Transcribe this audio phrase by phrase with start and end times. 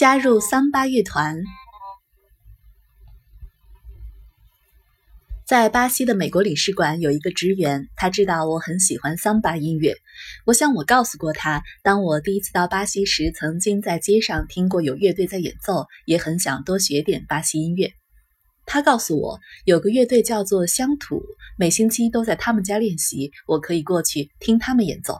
[0.00, 1.42] 加入桑巴乐团。
[5.46, 9.94] 在巴西的美国领事馆有一个职员，他知道我很喜欢桑巴音乐。
[10.46, 17.92] 我想我告诉过他，当我第一次到巴西时，曾经在街上听过有乐队在演奏，也很想多学点巴西音乐。
[18.64, 21.22] 他告诉我有个乐队叫做乡土，
[21.58, 25.18] 每星期都在他们家练习，我可以过去听他们演奏。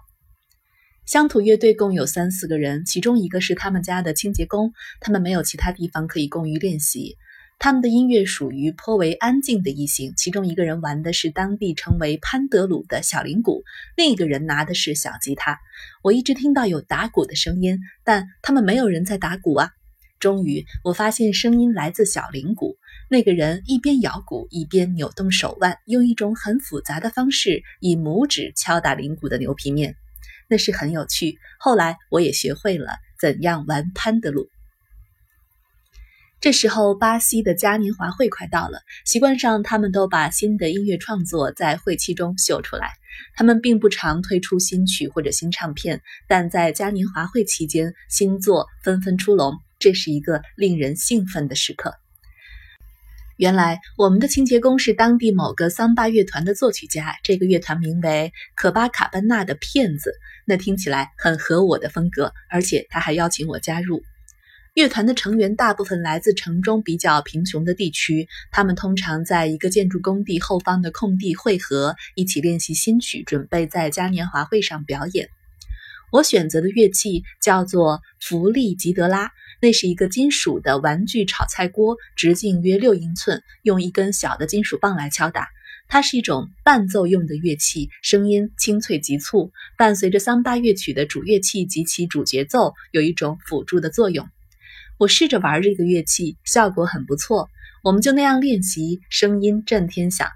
[1.10, 7.16] 乡土乐队共有三四个人，其中一个是他们家的清洁工，他们没有其他地方可以供于练习。
[7.58, 13.64] 他们的音乐属于颇为安静的一型，其中一个人玩的是当地称为潘德鲁的小铃鼓，
[13.96, 15.58] 另一个人拿的是小吉他。
[16.04, 19.70] 我一直听到有打鼓的声音，但他们没有人在打鼓啊。
[20.20, 22.76] 终于，我发现声音来自小铃鼓。
[23.08, 29.96] 那个人一边摇鼓，一边扭动手腕，用一种很复杂的方式以拇指敲打铃鼓的牛皮面，
[30.50, 31.38] 那是很有趣。
[31.58, 34.50] 后来，我也学会了怎样玩潘德鲁。
[36.40, 38.80] 这时候，巴西的嘉年华会快到了。
[39.04, 42.92] 习惯上，他们都把新的音乐创作在会期中秀出来。
[43.36, 51.94] 他们并不常推出新曲或者新唱片，但在嘉年华会期间，新作纷纷出笼，这是一个令人兴奋的时刻。
[53.40, 60.12] 原来，我们的清洁工是当地某个桑巴乐团的作曲家，这个乐团名为可巴卡班纳的骗子，
[60.44, 64.02] 那听起来很合我的风格，而且他还邀请我加入。
[64.74, 75.30] 乐团的成员大部分来自城中比较贫穷的地区，他们通常在一个建筑工地后方的空地汇合，一起练习新曲，准备在嘉年华会上表演。
[76.12, 79.30] 我选择的乐器叫做弗利吉德拉，
[79.60, 85.48] 那是一个金属的玩具炒菜锅，直径约六英寸，用一根小的金属棒来敲打。
[85.86, 94.28] 它是一种伴奏用的乐器，声音清脆急促，伴随着桑巴乐曲的主乐器及其主节奏，有一种辅助的作用。
[94.98, 97.48] 我试着玩这个乐器，效果很不错。
[97.82, 100.28] 我们就那样练习，声音震天响。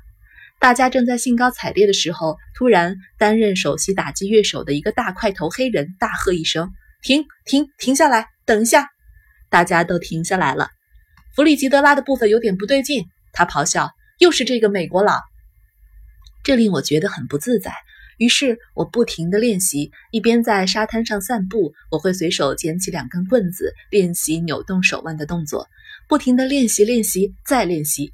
[0.59, 8.29] 大家正在兴高采烈的时候，突然担任首席打击乐手的一个大块头黑人大喝一声：“停停停下来！
[8.45, 8.89] 等一下！”
[9.54, 10.69] 大家都停下来了。
[11.37, 13.88] 弗里吉德拉的部分有点不对劲，他咆哮
[14.19, 15.20] ：“又是这个美国佬！”
[16.42, 17.72] 这令我觉得很不自在。
[18.19, 25.69] 于是我不停地练习，一边在沙滩上散步，我会随手捡起两根棍子，练习扭动手腕的动作，
[26.09, 28.12] 不停地练习，练习，再练习。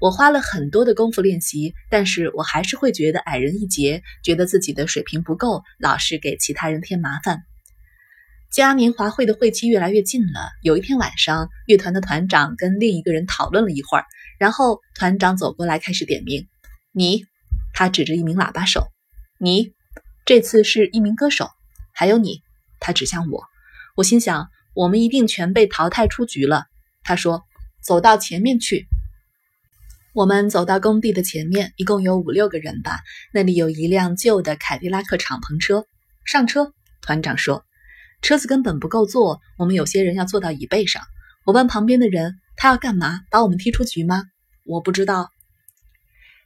[0.00, 7.47] 我花了很多的功夫练习，但是我还是会觉得矮人一截，觉得自己的水平不够，老是给其他人添麻烦。
[8.50, 10.48] 嘉年华会的会期越来越近了。
[10.62, 14.04] 有一天晚上，乐团的团长跟另一个人讨论了一会儿，
[14.38, 16.46] 然后团长走过来开始点名
[16.92, 17.24] ：“你。”
[17.74, 18.88] 他指着一名喇叭手。
[19.38, 19.72] 你
[20.24, 21.50] 这次是一名歌手，
[21.92, 22.40] 还有你，
[22.80, 23.44] 他指向我。
[23.94, 26.64] 我心想，我们一定全被淘汰出局了。
[27.04, 27.44] 他说
[27.84, 28.86] ：“走到前面去。”
[30.14, 32.98] 我们走到工地的前面，一共有五六个人吧。
[33.32, 35.84] 那里有一辆旧的凯迪拉克敞篷车。
[36.24, 36.72] 上车，
[37.02, 37.64] 团长说
[38.20, 41.02] ：“车子根本不够坐，我们有些人要坐到椅背上。”
[41.46, 43.20] 我问旁边的人：“他要干嘛？
[43.30, 44.24] 把我们踢出局吗？”
[44.66, 45.30] 我不知道。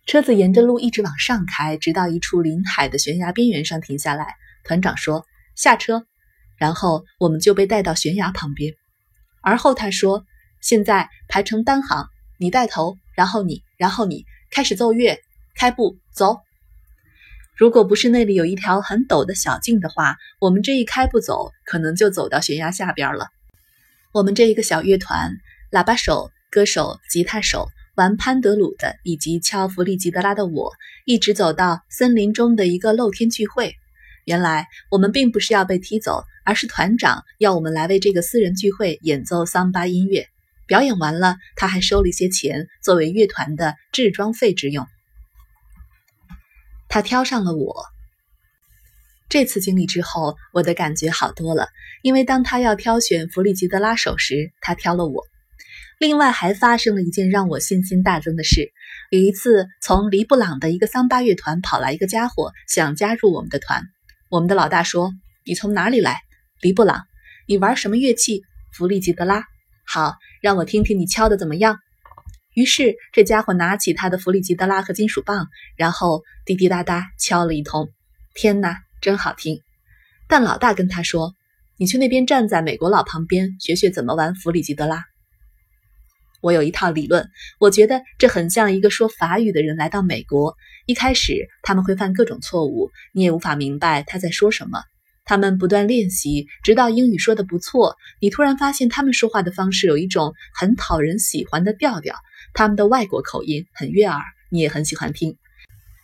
[0.06, 4.34] 车子沿着路一直往上开，直到一处临海的悬崖边缘上停下来。
[4.64, 5.24] 团长说
[5.56, 6.06] ：“下车。”
[6.56, 8.74] 然后我们就被带到悬崖旁边。
[9.42, 10.24] 而后他说
[10.62, 12.06] ：“现在排成单行，
[12.38, 15.18] 你带头，然后你，然后你，开始奏乐，
[15.56, 16.38] 开步，走。”
[17.56, 23.28] 如果不是那里有一条很陡的小径的话，我们这一开不走，可能就走到悬崖下边了。
[24.12, 25.32] 我们这一个小乐团，
[25.70, 27.68] 喇叭手、歌手、吉他手。
[27.94, 30.72] 玩潘德鲁的以及敲弗利吉德拉的我，
[31.04, 33.74] 一直走到森林中的一个露天聚会。
[34.24, 40.26] 原来我们并不是要被踢走，而是团长要我们来为这个私人聚会演奏桑巴音乐。
[40.66, 44.86] 表演完了，他还收了一些钱作为乐团的制装费之用。
[46.92, 47.86] 他挑上了我。
[49.30, 51.68] 这次经历之后，我的感觉好多了，
[52.02, 55.24] 因为当他要挑选弗里吉德拉手时，他挑了我。
[55.98, 58.70] 另外还发生了一件让我信心大增的事。
[59.10, 63.84] 有一次，从黎布朗的一个桑巴乐团跑来一个家伙，想加入我们的团。
[64.28, 65.14] 我们的老大说
[65.46, 66.20] ：“你从哪里来？
[66.60, 67.06] 黎布朗。
[67.48, 68.42] 你玩什么乐器？
[68.70, 69.44] 弗里吉德拉。
[69.86, 71.78] 好，让我听听你敲的怎么样。”
[72.54, 77.90] 于是这家伙拿起他的弗里吉德拉和金属棒，然后滴滴答答敲了一通。
[78.34, 79.60] 天哪，真好听！
[80.28, 81.34] 但老大跟他说
[81.76, 85.04] ：“你去那边站在美国佬旁边，学学怎么玩弗里吉德拉。”
[86.42, 90.56] 我有一套理论，我觉得这很像一个说法语的人来到美国。
[90.86, 94.82] 一开始他们会犯各种错误，你也无法明白他在说什么。
[95.24, 97.96] 他们不断练习，直到英语说的不错。
[98.20, 102.16] 你突然发现他们说话的方式有一种很讨人喜欢的调调，
[102.54, 104.20] 他们的外国口音很悦耳，
[104.50, 105.36] 你也很喜欢听。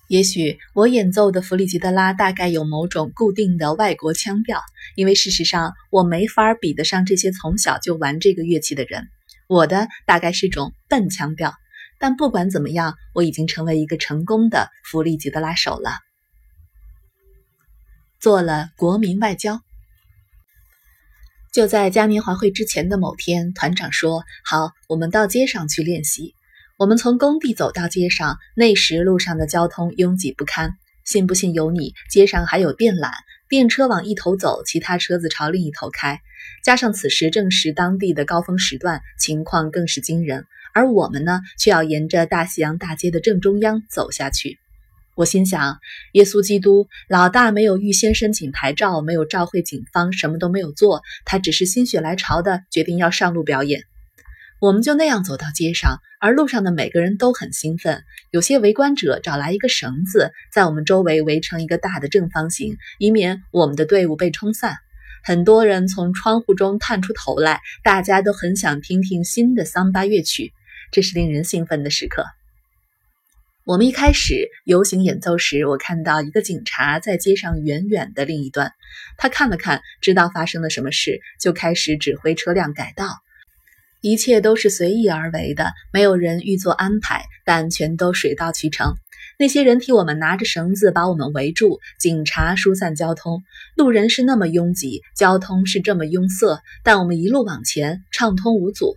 [0.09, 4.63] 也许我演奏的弗里吉德拉大概有某种固定的外国腔调，
[4.95, 9.09] 因为事实上我没法比得上这些从小就玩这个乐器的人。
[9.49, 11.53] 我的大概是种笨腔调，
[11.99, 15.91] 但不管怎么样，我已经成为一个成功的弗里吉德拉手了。
[18.21, 19.61] 做了国民外交。
[21.53, 26.35] 就在嘉年华会之前的某天，团长说：“好，我们到街上去练习。”
[26.79, 30.75] 我们从工地走到街上，那时路上的交通拥挤不堪。
[31.05, 33.11] 信不信由你，街上还有电缆，
[33.49, 36.21] 电车往一头走，其他车子朝另一头开。
[36.63, 40.45] 加上此时正是当地的高峰时段，情况更是惊人。
[40.73, 44.59] 而我们呢，却要沿着大西洋大街的正中央走下去。
[45.19, 45.81] 我心想，
[46.13, 53.83] 耶稣基督老大没有预先申请牌照，没有召会警方，什么都没有做，他只是心血来潮的决定要上路表演。
[54.61, 58.05] 我们就那样走到街上，而路上的每个人都很兴奋。
[58.31, 64.77] 有些围观者找来一个绳子，在我们周围围成一个大的正方形，以免我们的队伍被冲散。
[65.25, 70.53] 很多人从窗户中探出头来，大家都很想听听新的桑巴乐曲，
[70.93, 72.25] 这是令人兴奋的时刻。
[73.69, 78.73] 我们一开始游行演奏时，我看到一个警察在街上远远的另一端。
[79.19, 83.05] 他看了看，知道发生了什么事，就开始指挥车辆改道。
[84.01, 88.95] 一切都是随意而为的，没有人预做安排，但全都水到渠成。
[89.39, 93.43] 那些人替我们拿着绳子把我们围住，警察疏散交通，
[93.77, 98.97] 路人是那么拥挤，交通是这么拥塞，但我们一路往前，畅通无阻。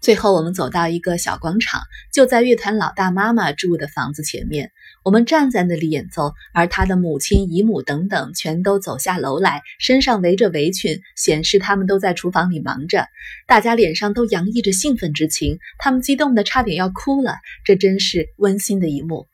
[0.00, 1.80] 最后，我们走到一个小广场，
[2.12, 4.70] 就在乐团老大妈妈住的房子前面。
[5.02, 13.06] 我们站在那里演奏，而他的母亲、姨母等等全都走下楼来，身上围着围裙，显示他们都在厨房里忙着。
[13.46, 17.36] 大家脸上都洋溢着兴奋之情，他们激动得差点要哭了。
[17.64, 19.26] 这真是温馨的一幕。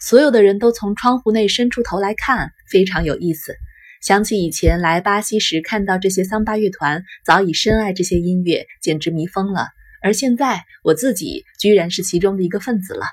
[0.00, 3.54] 所有的人都从窗户内伸出头来看，非常有意思。
[4.04, 9.68] 想起以前来巴西时看到这些桑巴乐团，早已深爱这些音乐，简直迷疯了。
[10.02, 13.06] 而现在，我自己居然是其中的一个分子了。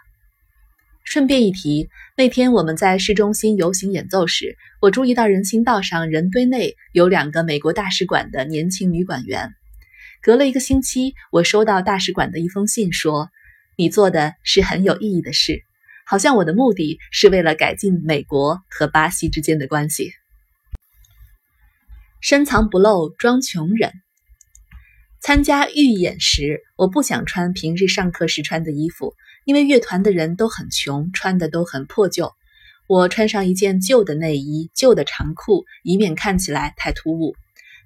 [1.06, 9.54] 顺便一提，那天我们在市中心游行演奏时，我注意到人行道上人堆内有两个美国大使馆的年轻女馆员。
[10.22, 13.30] 隔了一个星期，我收到大使馆的一封信，说
[13.80, 15.62] ：“你做的是很有意义的事，
[16.06, 20.12] 好像我的目的是为了改进美国和巴西之间的关系。”
[22.22, 23.92] 深藏不露，装穷人。
[25.22, 32.32] 参加预演时，我不想穿平日上课时穿的衣服，因为乐团的人都很穷，穿的都很破旧。
[32.88, 37.36] 我穿上一件旧的内衣、旧的长裤，以免看起来太突兀。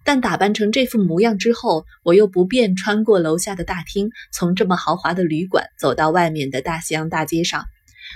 [0.04, 7.64] 但打扮成这副模样之后，我又不便穿过楼下的大厅，从这么豪华的旅馆走到外面的大西洋大街上。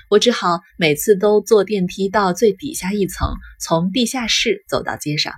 [0.09, 3.29] 我只好每次都坐电梯到最底下一层，
[3.61, 5.33] 从地下室走到街上。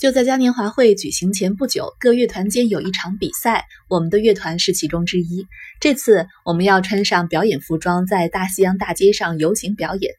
[0.00, 5.46] 就在嘉年华会举行前不久，各乐团间有一场比赛，我们的乐团是其中之一。
[5.78, 10.14] 这次我们要穿上表演服装，在大西洋大街上游行表演。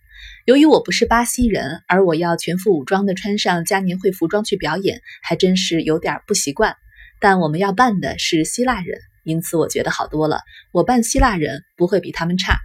[0.46, 6.76] 由于我不是巴西人，而我要全副武装地穿上嘉年会服装去表演，还真是有点不习惯。
[7.20, 10.42] 但我们要扮的是希腊人，因此我觉得好多了。
[10.72, 12.60] 我扮希腊人不会比他们差。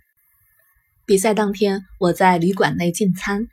[1.06, 3.46] 比赛当天，我在旅馆内进餐。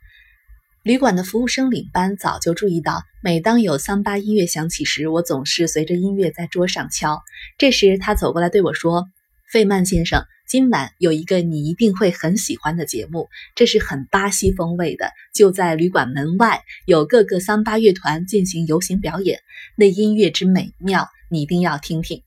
[0.84, 7.22] 旅馆的服务生领班早就注意到，每当有桑巴音乐响起时，我总是随着音乐在桌上敲。
[7.56, 9.06] 这时，他走过来对我说
[9.50, 15.10] ：“费曼先生，今晚有一个你一定会很喜欢的节目，这是很巴西风味的。
[15.34, 19.40] 就在旅馆门外，有各个桑巴乐团进行游行表演，
[19.78, 22.20] 那音乐之美妙，你一定要听听。”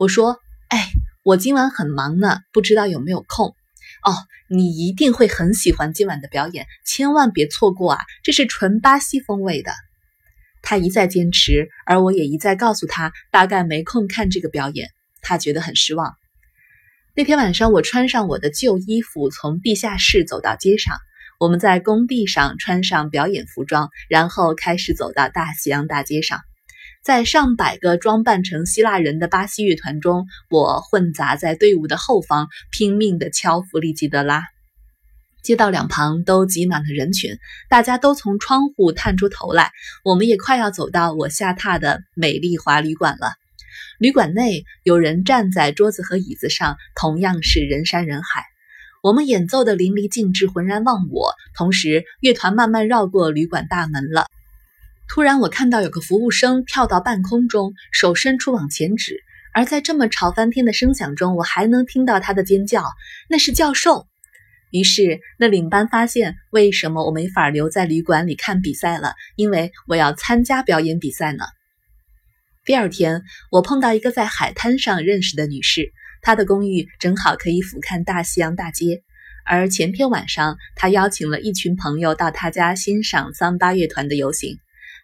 [0.00, 0.38] 我说
[0.70, 0.88] ：“哎，
[1.22, 3.54] 我今晚很忙呢，不知道有没有空。”
[4.02, 4.12] 哦，
[4.48, 8.00] 你一定会很喜欢今晚的表演，千万别错过啊！
[8.22, 9.72] 这是纯巴西风味的。
[10.60, 14.88] 他一再坚持，而我也一再告诉他，大概没空看这个表演。
[15.20, 16.14] 他觉得很失望。
[17.14, 20.96] 那天晚上，我穿上我的旧衣服，从地下室走到街上。
[21.38, 26.40] 我们在工地上穿上表演服装，然后开始走到大西洋大街上。
[27.02, 34.44] 在上百个装扮成希腊人的巴西乐团中，我混杂在队伍的后方，拼命地敲弗里吉德拉。
[35.42, 39.72] 街道两旁都挤满了人群，大家都从窗户探出头来。
[40.04, 43.32] 我们也快要走到我下榻的美丽华旅馆了。
[43.98, 48.44] 旅馆内有人站在桌子和椅子上，同样是人山人海。
[49.02, 51.34] 我们演奏的淋漓尽致，浑然忘我。
[51.56, 54.26] 同时，乐团慢慢绕过旅馆大门了。
[55.08, 59.22] 突然，我看到有个服务生跳到半空中，手伸出往前指。
[59.54, 62.84] 而在这么吵翻天的声响中，我还能听到他的尖叫，
[63.28, 64.06] 那是教授。
[64.70, 71.44] 于是，那领班发现为什么我没法留在旅馆里看比赛了，因为我要参加表演比赛呢。
[72.64, 75.92] 第二天，我碰到一个在海滩上认识的女士，
[76.22, 79.02] 她的公寓正好可以俯瞰大西洋大街。
[79.44, 84.56] 而前天晚上，她邀请了一群朋友到她家欣赏桑巴乐团的游行。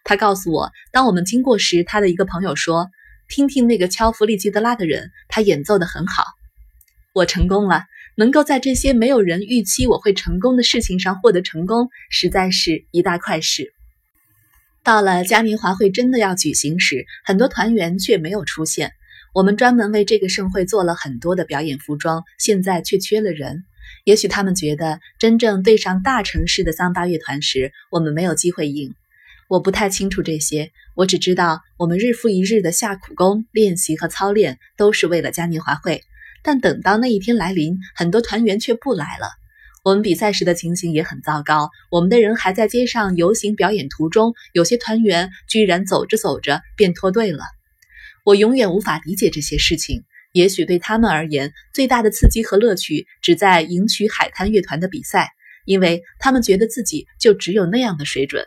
[0.03, 2.89] 他告诉我，当我们经过时，他的一个朋友说。
[3.31, 6.23] 听听那个敲弗里吉德拉的人，他演奏的很好。
[7.13, 7.83] 我成功了，
[8.15, 13.71] 能够在这些没有人预期我会成功的事情上获得成功，实在是一大快事。
[14.83, 18.93] 到了嘉年华会真的要举行时，很多团员却没有出现。
[19.35, 23.63] 我们专门为这个盛会做了很多的表演服装，现在却缺了人。
[24.05, 28.95] 也许他们觉得真正对上大城市的桑巴乐团时，我们没有机会赢。
[29.49, 36.03] 我不太清楚这些，我只知道我们日复一日的下苦功、练习和操练，都是为了嘉年华会。
[36.43, 39.27] 但等到那一天来临，很多团员却不来了。
[39.83, 47.43] 我们比赛时的情形也很糟糕，我们的人还在街上游行表演途中，有些团员居然走着走着便脱队了。
[48.25, 50.03] 我永远无法理解这些事情。
[50.31, 55.31] 也许对他们而言，最大的刺激和乐趣只在赢取海滩乐团的比赛，
[55.65, 58.45] 因为他们觉得自己就只有那样的水准。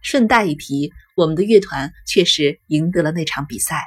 [0.00, 3.84] 顺带一提，我们的乐团确实赢得了那场比赛。